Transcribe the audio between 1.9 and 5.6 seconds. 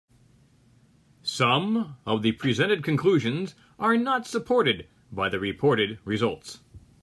of the presented conclusions are not supported by the